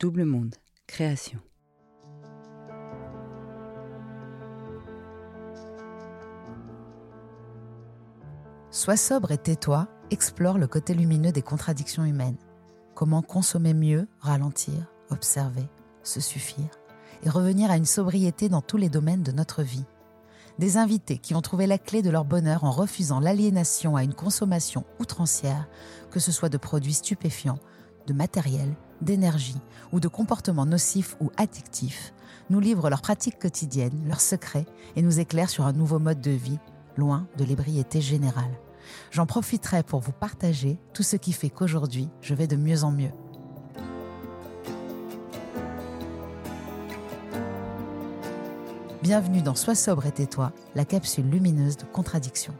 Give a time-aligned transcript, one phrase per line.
[0.00, 0.54] Double Monde,
[0.86, 1.40] création.
[8.70, 12.38] Sois sobre et tais-toi explore le côté lumineux des contradictions humaines.
[12.94, 15.68] Comment consommer mieux, ralentir, observer,
[16.02, 16.70] se suffire
[17.22, 19.84] et revenir à une sobriété dans tous les domaines de notre vie.
[20.58, 24.14] Des invités qui ont trouvé la clé de leur bonheur en refusant l'aliénation à une
[24.14, 25.68] consommation outrancière,
[26.10, 27.58] que ce soit de produits stupéfiants,
[28.06, 29.60] de matériel, d'énergie
[29.92, 32.12] ou de comportements nocifs ou addictifs,
[32.50, 34.66] nous livrent leurs pratiques quotidiennes, leurs secrets
[34.96, 36.58] et nous éclairent sur un nouveau mode de vie,
[36.96, 38.58] loin de l'ébriété générale.
[39.10, 42.90] J'en profiterai pour vous partager tout ce qui fait qu'aujourd'hui, je vais de mieux en
[42.90, 43.12] mieux.
[49.02, 52.52] Bienvenue dans Sois sobre et tais-toi, la capsule lumineuse de contradiction.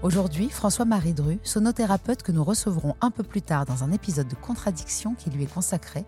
[0.00, 4.36] Aujourd'hui, François-Marie Dru, sonothérapeute que nous recevrons un peu plus tard dans un épisode de
[4.36, 6.04] Contradiction qui lui est consacré,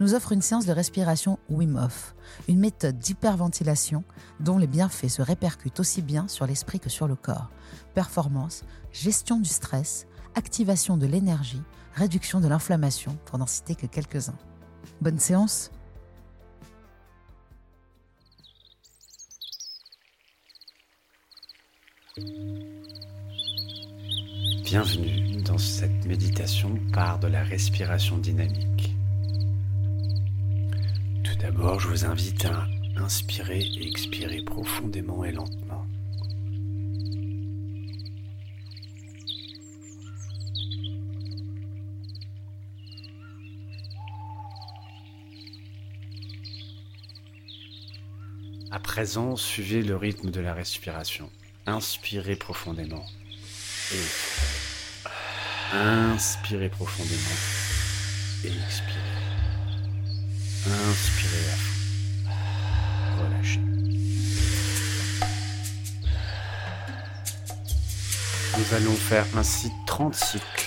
[0.00, 2.14] nous offre une séance de respiration Wim Hof,
[2.48, 4.04] une méthode d'hyperventilation
[4.40, 7.50] dont les bienfaits se répercutent aussi bien sur l'esprit que sur le corps.
[7.92, 14.38] Performance, gestion du stress, activation de l'énergie, réduction de l'inflammation, pour n'en citer que quelques-uns.
[15.02, 15.70] Bonne séance
[24.66, 28.96] Bienvenue dans cette méditation par de la respiration dynamique.
[31.22, 32.66] Tout d'abord, je vous invite à
[32.96, 35.86] inspirer et expirer profondément et lentement.
[48.72, 51.30] À présent, suivez le rythme de la respiration.
[51.66, 53.06] Inspirez profondément
[53.92, 54.35] et
[55.72, 57.20] Inspirez profondément
[58.44, 59.00] et expirez.
[60.66, 61.76] Inspirez à fond.
[63.18, 63.60] Relâchez.
[68.58, 70.65] Nous allons faire ainsi 30 cycles.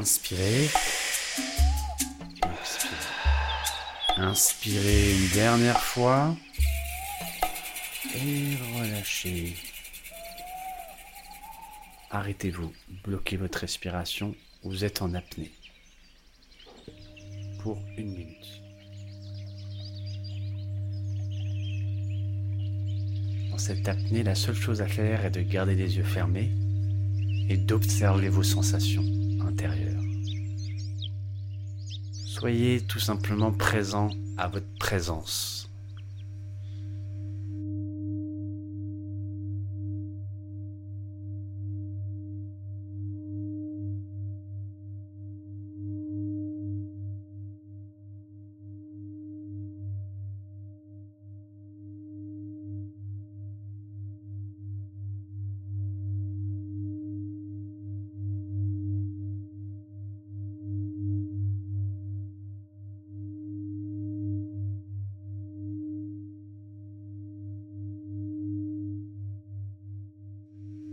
[0.00, 0.70] Inspirez.
[2.58, 2.96] Expirez.
[4.16, 6.34] Inspirez une dernière fois.
[8.14, 9.56] Et relâchez.
[12.10, 12.72] Arrêtez-vous.
[13.04, 14.34] Bloquez votre respiration.
[14.62, 15.52] Vous êtes en apnée.
[17.62, 18.62] Pour une minute.
[23.50, 26.50] Dans cette apnée, la seule chose à faire est de garder les yeux fermés
[27.50, 29.04] et d'observer vos sensations
[29.46, 29.89] intérieures.
[32.40, 34.08] Soyez tout simplement présent
[34.38, 35.59] à votre présence.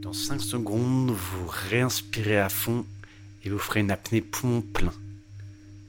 [0.08, 2.86] Dans 5 secondes, vous réinspirez à fond
[3.44, 4.94] et vous ferez une apnée poumon plein.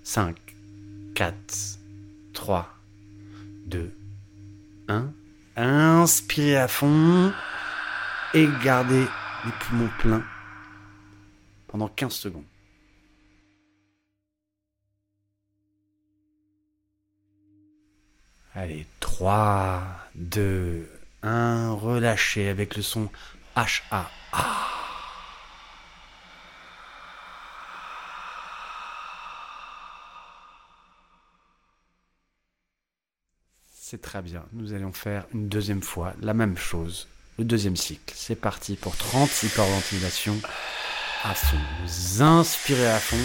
[0.02, 0.36] 5,
[1.14, 1.36] 4,
[2.32, 2.68] 3,
[3.66, 3.96] 2,
[4.88, 5.12] 1.
[5.54, 7.32] Inspirez à fond
[8.34, 9.06] et gardez
[9.44, 10.24] les poumons pleins
[11.68, 12.42] pendant 15 secondes.
[18.52, 19.80] Allez, 3,
[20.16, 20.90] 2,
[21.22, 21.70] 1.
[21.70, 23.08] Relâchez avec le son
[23.58, 24.08] H-A.
[33.72, 34.44] C'est très bien.
[34.52, 37.08] Nous allons faire une deuxième fois la même chose.
[37.36, 38.14] Le deuxième cycle.
[38.16, 40.40] C'est parti pour 30 hyperventilations
[41.24, 41.56] à fond.
[41.82, 43.16] Vous inspirez à fond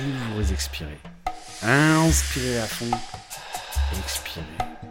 [0.00, 0.98] et vous expirez.
[1.62, 2.90] Inspirez à fond.
[3.98, 4.83] Expirez.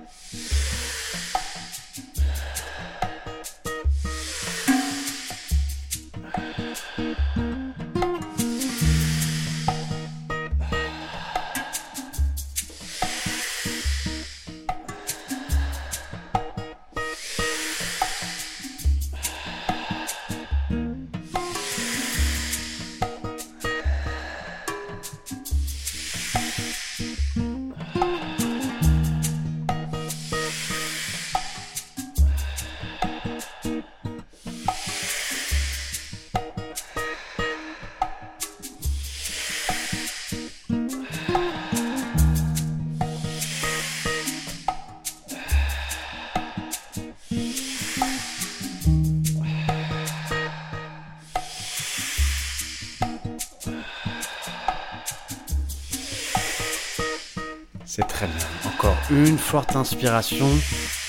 [57.95, 58.47] C'est très bien.
[58.65, 60.49] Encore une forte inspiration.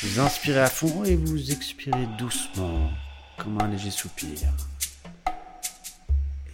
[0.02, 2.90] Vous inspirez à fond et vous expirez doucement,
[3.38, 4.50] comme un léger soupir.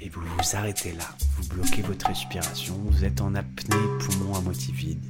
[0.00, 1.16] Et vous vous arrêtez là.
[1.34, 2.76] Vous bloquez votre respiration.
[2.90, 5.02] Vous êtes en apnée, poumon à moitié vide.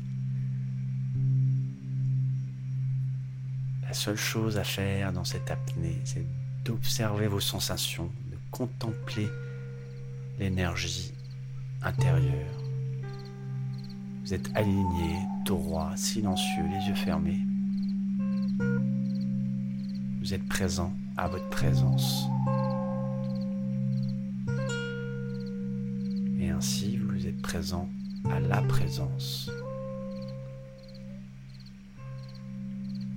[3.83, 6.25] La seule chose à faire dans cette apnée, c'est
[6.65, 9.29] d'observer vos sensations, de contempler
[10.39, 11.13] l'énergie
[11.83, 12.70] intérieure.
[14.31, 17.41] Vous êtes aligné, droit, silencieux, les yeux fermés.
[20.21, 22.29] Vous êtes présent à votre présence.
[26.39, 27.89] Et ainsi, vous êtes présent
[28.31, 29.51] à la présence.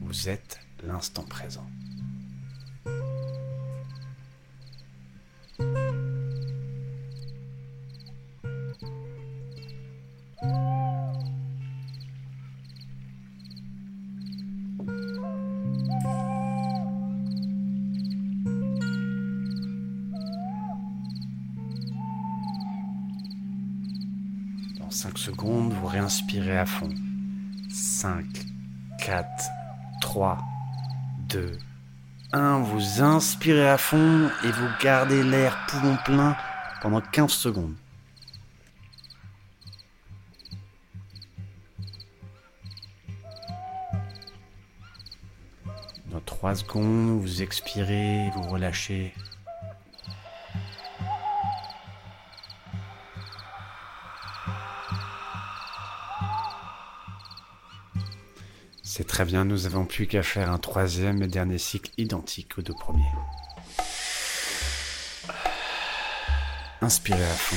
[0.02, 1.68] Vous êtes l'instant présent.
[25.04, 26.88] 5 secondes, vous réinspirez à fond.
[27.70, 28.26] 5,
[29.00, 29.28] 4,
[30.00, 30.38] 3,
[31.28, 31.58] 2,
[32.32, 32.60] 1.
[32.60, 36.38] Vous inspirez à fond et vous gardez l'air poumon plein
[36.82, 37.76] pendant 15 secondes.
[46.12, 49.14] Dans 3 secondes, vous expirez, vous relâchez.
[58.96, 62.62] C'est très bien, nous avons plus qu'à faire un troisième et dernier cycle identique aux
[62.62, 63.02] deux premiers.
[66.80, 67.56] Inspirez à fond,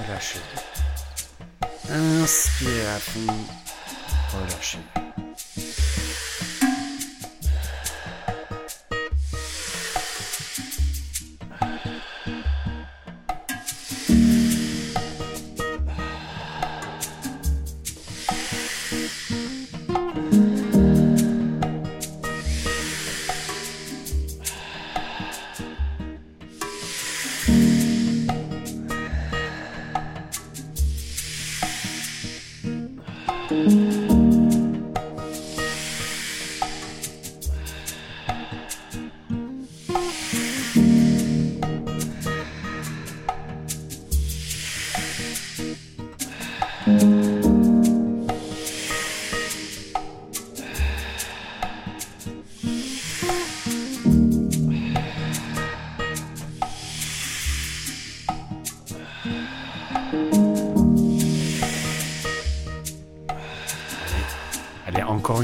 [0.00, 0.40] relâchez.
[1.88, 3.36] Inspirez à fond,
[4.34, 5.09] relâchez.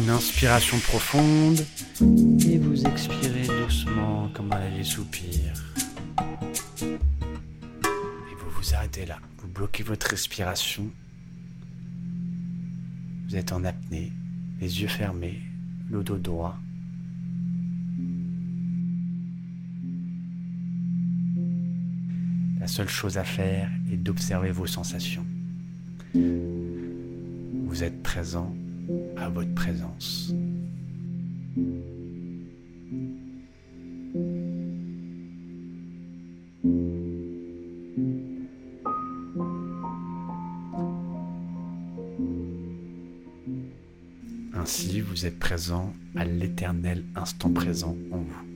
[0.07, 1.67] Une inspiration profonde.
[2.47, 5.75] Et vous expirez doucement comme à les soupirs.
[6.81, 6.99] Et
[8.39, 9.19] vous vous arrêtez là.
[9.39, 10.89] Vous bloquez votre respiration.
[13.27, 14.13] Vous êtes en apnée,
[14.61, 15.43] les yeux fermés,
[15.91, 16.57] le dos droit.
[22.61, 25.27] La seule chose à faire est d'observer vos sensations.
[26.15, 28.55] Vous êtes présent
[29.17, 30.33] à votre présence.
[44.55, 48.56] Ainsi, vous êtes présent à l'éternel instant présent en vous.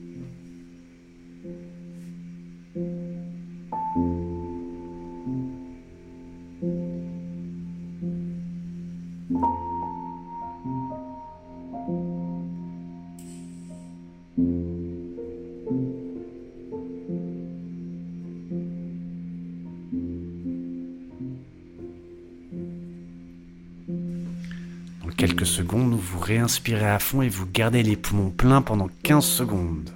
[25.11, 29.89] Quelques secondes, vous réinspirez à fond et vous gardez les poumons pleins pendant 15 secondes.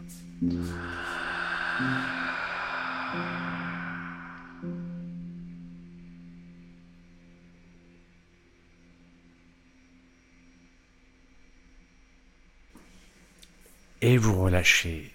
[14.01, 15.11] Et vous relâchez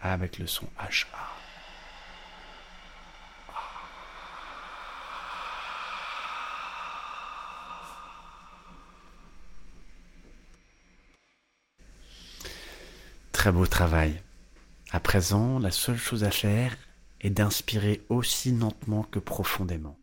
[0.00, 1.35] avec le son HA.
[13.52, 14.20] Beau travail.
[14.90, 16.76] À présent, la seule chose à faire
[17.20, 19.96] est d'inspirer aussi lentement que profondément.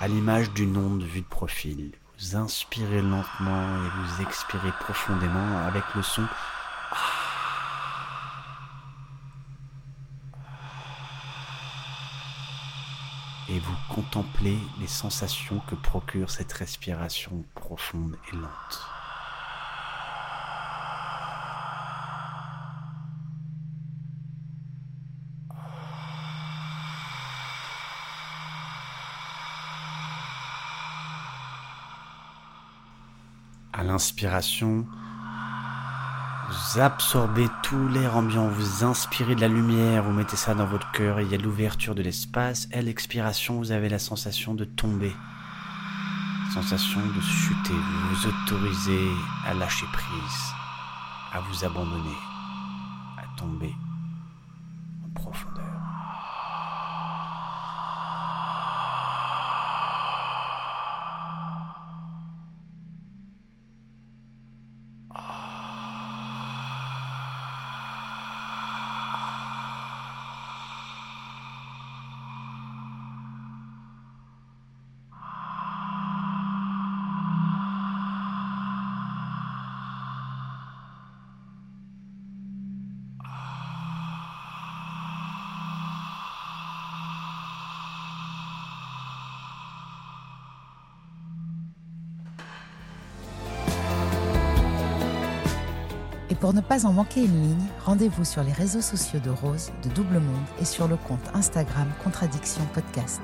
[0.00, 5.84] À l'image d'une onde vue de profil, vous inspirez lentement et vous expirez profondément avec
[5.94, 6.26] le son
[13.52, 18.80] et vous contemplez les sensations que procure cette respiration profonde et lente.
[33.74, 34.86] À l'inspiration,
[36.52, 40.90] vous absorbez tout l'air ambiant, vous inspirez de la lumière, vous mettez ça dans votre
[40.92, 42.68] cœur, et il y a l'ouverture de l'espace.
[42.72, 45.12] À l'expiration, vous avez la sensation de tomber,
[46.52, 47.72] sensation de chuter.
[47.72, 49.08] Vous vous autorisez
[49.46, 50.52] à lâcher prise,
[51.32, 52.18] à vous abandonner,
[96.42, 99.88] pour ne pas en manquer une ligne, rendez-vous sur les réseaux sociaux de Rose, de
[99.90, 103.20] Double Monde et sur le compte Instagram Contradiction Podcast.